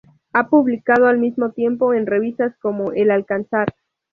[0.33, 3.71] Ha publicado al mismo tiempo en revistas como "El Alcázar".